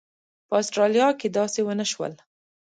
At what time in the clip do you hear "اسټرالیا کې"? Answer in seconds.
0.61-1.27